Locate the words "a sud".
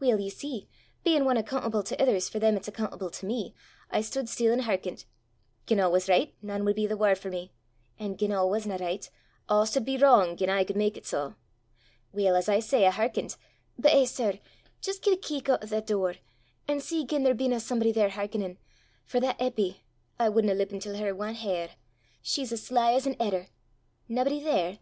9.48-9.84